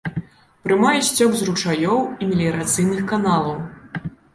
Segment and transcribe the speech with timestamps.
[0.67, 3.67] Прымае сцёк з ручаёў і меліярацыйных каналаў.